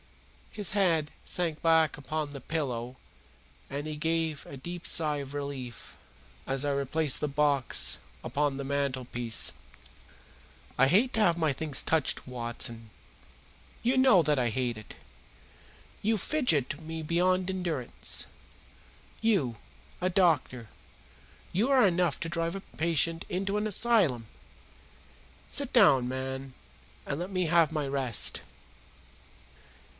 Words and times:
His 0.49 0.71
head 0.71 1.11
sank 1.23 1.61
back 1.61 1.95
upon 1.95 2.31
the 2.31 2.41
pillow 2.41 2.97
and 3.69 3.85
he 3.87 3.95
gave 3.95 4.45
a 4.47 4.57
deep 4.57 4.85
sigh 4.85 5.17
of 5.17 5.33
relief 5.35 5.95
as 6.45 6.65
I 6.65 6.71
replaced 6.73 7.21
the 7.21 7.27
box 7.29 7.99
upon 8.23 8.57
the 8.57 8.63
mantelpiece. 8.65 9.53
"I 10.77 10.87
hate 10.87 11.13
to 11.13 11.19
have 11.21 11.37
my 11.37 11.53
things 11.53 11.81
touched, 11.83 12.27
Watson. 12.27 12.89
You 13.83 13.95
know 13.95 14.23
that 14.23 14.39
I 14.39 14.49
hate 14.49 14.75
it. 14.75 14.95
You 16.01 16.17
fidget 16.17 16.81
me 16.81 17.01
beyond 17.03 17.49
endurance. 17.49 18.25
You, 19.21 19.55
a 20.01 20.09
doctor 20.09 20.67
you 21.53 21.69
are 21.69 21.87
enough 21.87 22.19
to 22.21 22.27
drive 22.29 22.55
a 22.55 22.61
patient 22.61 23.23
into 23.29 23.55
an 23.55 23.67
asylum. 23.67 24.25
Sit 25.47 25.71
down, 25.71 26.09
man, 26.09 26.55
and 27.05 27.19
let 27.19 27.29
me 27.29 27.45
have 27.45 27.71
my 27.71 27.87
rest!" 27.87 28.41